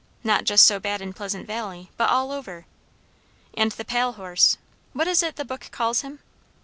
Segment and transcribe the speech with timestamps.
[0.23, 2.65] not just so bad in Pleasant Valley, but all over.
[3.53, 4.57] And the pale horse
[4.93, 6.21] what is it the book calls him?